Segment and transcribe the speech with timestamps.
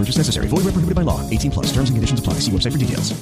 [0.00, 0.48] Purchase necessary.
[0.48, 1.20] Void where prohibited by law.
[1.28, 1.66] 18 plus.
[1.72, 2.40] Terms and conditions apply.
[2.40, 3.14] See website for details.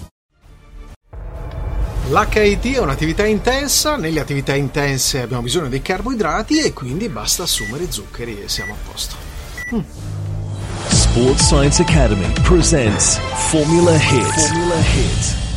[2.10, 7.92] L'HIT è un'attività intensa, nelle attività intense abbiamo bisogno dei carboidrati e quindi basta assumere
[7.92, 9.14] zuccheri e siamo a posto.
[9.74, 9.80] Mm.
[10.88, 13.18] Sports Science Academy presents
[13.50, 14.40] Formula Hit.
[14.40, 15.47] Formula Hit.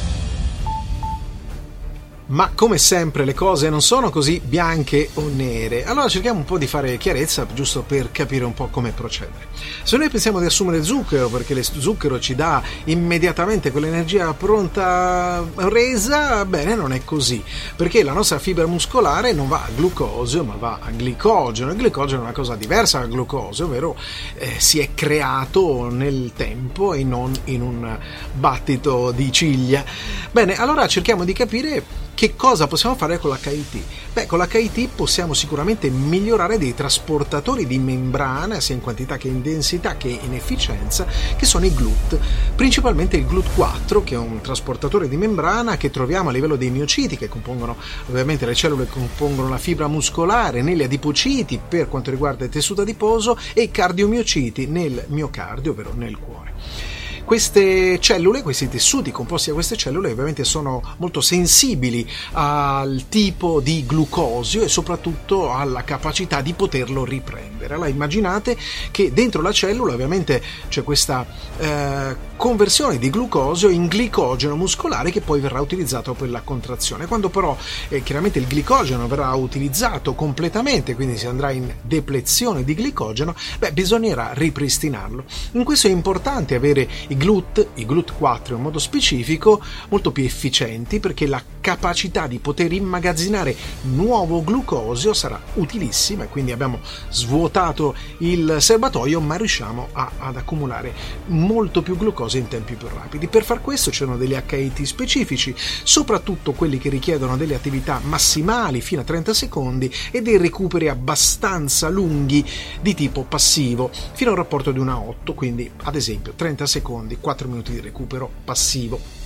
[2.31, 6.57] Ma come sempre le cose non sono così bianche o nere, allora cerchiamo un po'
[6.57, 9.47] di fare chiarezza giusto per capire un po' come procedere.
[9.83, 16.45] Se noi pensiamo di assumere zucchero perché lo zucchero ci dà immediatamente quell'energia pronta resa,
[16.45, 17.43] bene, non è così,
[17.75, 21.71] perché la nostra fibra muscolare non va a glucosio ma va a glicogeno.
[21.71, 23.97] Il glicogeno è una cosa diversa dal glucosio, ovvero
[24.37, 27.99] eh, si è creato nel tempo e non in un
[28.31, 29.83] battito di ciglia.
[30.31, 31.83] Bene, allora cerchiamo di capire
[32.21, 33.83] che cosa possiamo fare con l'HIT?
[34.13, 39.41] Beh, con l'HIT possiamo sicuramente migliorare dei trasportatori di membrana, sia in quantità che in
[39.41, 42.19] densità che in efficienza, che sono i GLUT.
[42.53, 47.17] Principalmente il GLUT4, che è un trasportatore di membrana che troviamo a livello dei miociti,
[47.17, 47.75] che compongono
[48.07, 52.83] ovviamente le cellule che compongono la fibra muscolare, negli adipociti per quanto riguarda il tessuto
[52.83, 56.90] adiposo e i cardiomiociti nel miocardio, ovvero nel cuore.
[57.25, 63.85] Queste cellule, questi tessuti composti da queste cellule ovviamente sono molto sensibili al tipo di
[63.85, 67.73] glucosio e soprattutto alla capacità di poterlo riprendere.
[67.73, 68.57] Allora immaginate
[68.91, 71.25] che dentro la cellula ovviamente c'è questa
[71.57, 77.05] eh, conversione di glucosio in glicogeno muscolare che poi verrà utilizzato per la contrazione.
[77.05, 77.55] Quando però
[77.89, 83.71] eh, chiaramente il glicogeno verrà utilizzato completamente, quindi si andrà in deplezione di glicogeno, beh,
[83.71, 85.23] bisognerà ripristinarlo.
[85.53, 90.99] In questo è importante avere i GLUT, i GLUT4 in modo specifico, molto più efficienti
[90.99, 96.79] perché la capacità di poter immagazzinare nuovo glucosio sarà utilissima e quindi abbiamo
[97.09, 100.93] svuotato il serbatoio ma riusciamo a, ad accumulare
[101.27, 103.27] molto più glucosio in tempi più rapidi.
[103.27, 109.01] Per far questo c'erano degli HIT specifici, soprattutto quelli che richiedono delle attività massimali fino
[109.01, 112.43] a 30 secondi e dei recuperi abbastanza lunghi
[112.81, 116.65] di tipo passivo, fino a un rapporto di 1 a 8, quindi ad esempio 30
[116.65, 119.19] secondi secondi, 4 minuti di recupero passivo.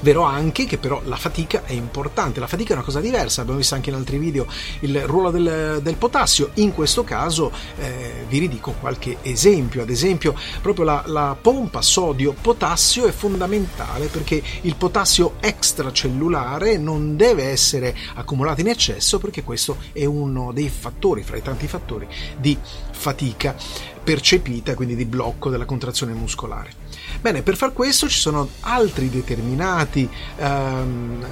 [0.00, 3.58] Vero anche che però la fatica è importante, la fatica è una cosa diversa, abbiamo
[3.58, 4.46] visto anche in altri video
[4.80, 10.34] il ruolo del, del potassio, in questo caso eh, vi ridico qualche esempio, ad esempio
[10.60, 18.60] proprio la, la pompa sodio-potassio è fondamentale perché il potassio extracellulare non deve essere accumulato
[18.60, 22.06] in eccesso perché questo è uno dei fattori, fra i tanti fattori,
[22.38, 22.56] di
[22.90, 23.56] fatica
[24.06, 26.70] percepita, quindi di blocco della contrazione muscolare.
[27.20, 30.08] Bene, per far questo ci sono altri determinati
[30.38, 31.26] um,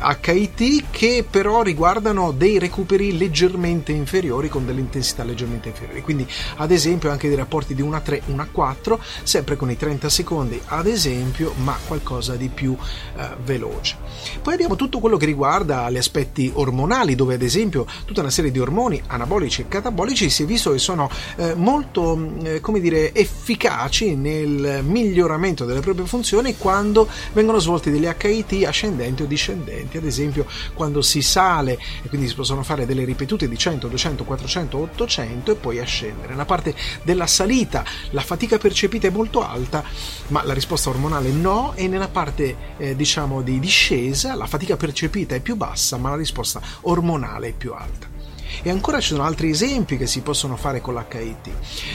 [0.00, 6.70] HIT che però riguardano dei recuperi leggermente inferiori con delle intensità leggermente inferiori quindi ad
[6.70, 10.08] esempio anche dei rapporti di 1 a 3 1 a 4 sempre con i 30
[10.08, 12.76] secondi ad esempio ma qualcosa di più
[13.16, 13.96] eh, veloce
[14.40, 18.52] poi abbiamo tutto quello che riguarda gli aspetti ormonali dove ad esempio tutta una serie
[18.52, 23.12] di ormoni anabolici e catabolici si è visto che sono eh, molto eh, come dire
[23.14, 30.04] efficaci nel miglioramento delle proprie funzioni quando vengono svolti degli HIT ascendenti o discendenti ad
[30.04, 34.78] esempio quando si sale e quindi si possono fare delle ripetute di 100, 200, 400,
[34.78, 36.28] 800 e poi ascendere.
[36.28, 39.84] Nella parte della salita la fatica percepita è molto alta,
[40.28, 45.34] ma la risposta ormonale no e nella parte eh, diciamo di discesa la fatica percepita
[45.34, 48.17] è più bassa, ma la risposta ormonale è più alta.
[48.62, 51.50] E ancora ci sono altri esempi che si possono fare con l'HIT.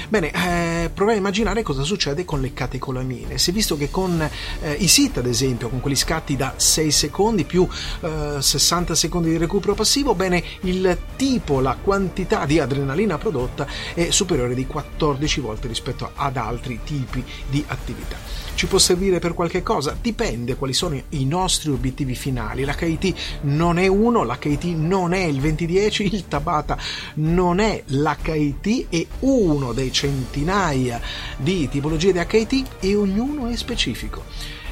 [0.10, 3.38] Bene, eh, provai a immaginare cosa succede con le catecolamine.
[3.38, 4.22] Si è visto che con
[4.62, 7.68] eh, i SIT, ad esempio, con quegli scatti da 6 secondi più
[8.02, 14.10] eh, 60 secondi di recupero passivo, bene, il tipo, la quantità di adrenalina prodotta è
[14.12, 18.18] superiore di 14 volte rispetto ad altri tipi di attività.
[18.56, 19.98] Ci può servire per qualche cosa?
[20.00, 22.64] Dipende quali sono i nostri obiettivi finali.
[22.64, 26.78] L'HIT non è uno, l'HIT non è il 2010, il Tabata
[27.16, 31.00] non è l'HIT, è uno dei centinaia
[31.38, 34.26] di tipologie di HIT e ognuno è specifico.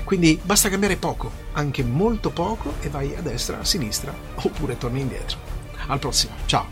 [0.03, 4.99] Quindi basta cambiare poco, anche molto poco, e vai a destra, a sinistra, oppure torni
[4.99, 5.37] indietro.
[5.87, 6.67] Al prossimo, ciao!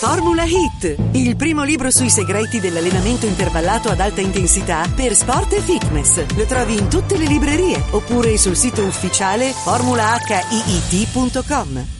[0.00, 5.60] Formula Hit, il primo libro sui segreti dell'allenamento intervallato ad alta intensità per sport e
[5.60, 6.24] fitness.
[6.36, 11.99] Lo trovi in tutte le librerie oppure sul sito ufficiale formulahiit.com.